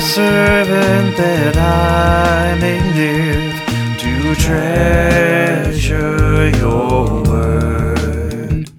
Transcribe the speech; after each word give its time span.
servant 0.00 1.16
that 1.16 1.56
I 1.56 2.56
may 2.60 2.80
live 2.94 3.54
to 3.98 4.34
treasure 4.34 6.16
your 6.56 7.22
word. 7.24 8.70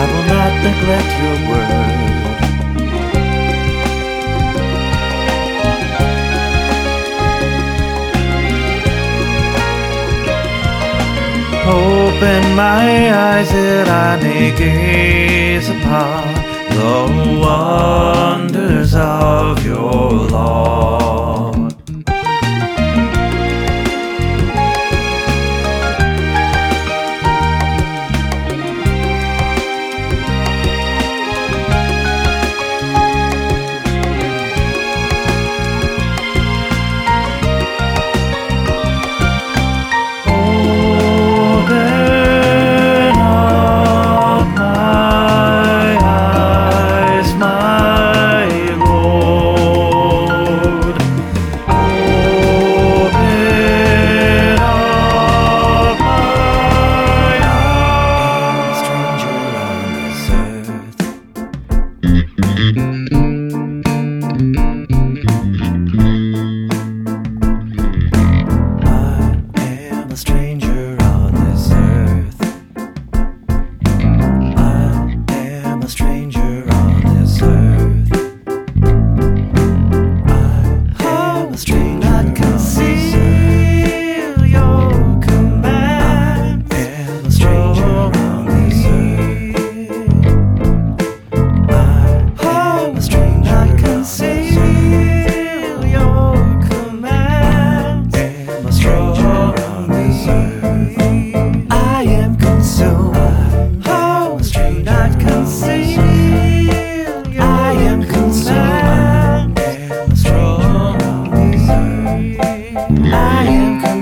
I 0.00 0.04
will 0.10 0.26
not 0.34 0.52
neglect 0.66 1.10
your 1.22 1.36
word. 1.50 2.00
Open 11.66 12.42
my 12.56 12.88
eyes 13.14 13.50
that 13.52 13.88
I 13.88 14.16
may 14.20 14.50
gain 14.56 15.39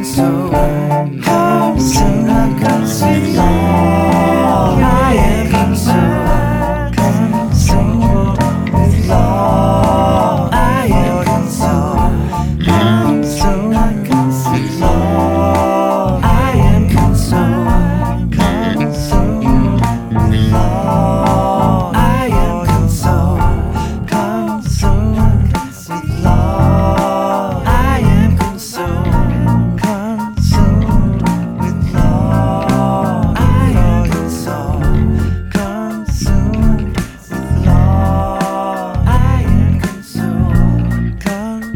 so 0.05 0.38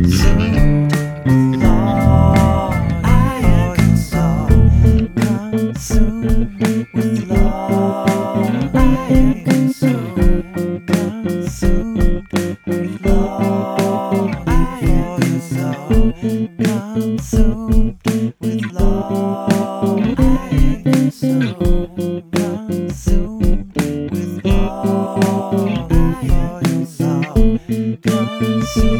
Mm-hmm. 0.02 0.51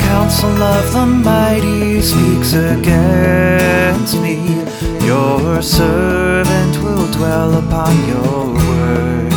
counsel 0.00 0.62
of 0.62 0.92
the 0.92 1.06
mighty 1.06 2.00
speaks 2.02 2.54
against 2.54 4.16
me. 4.20 4.36
Your 5.06 5.62
servant 5.62 6.76
will 6.82 7.06
dwell 7.12 7.54
upon 7.54 7.94
your 8.08 8.54
word. 8.54 9.29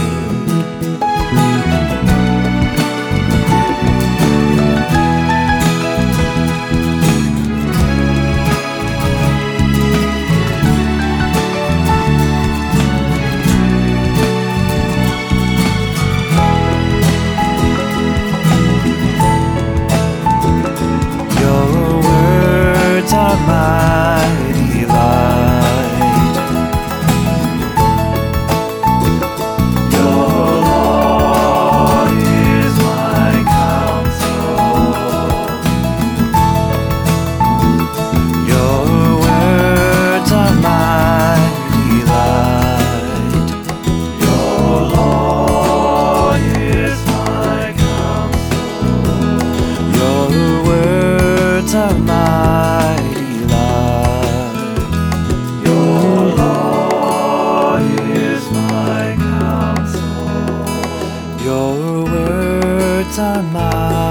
are 63.19 63.43
mine. 63.43 64.02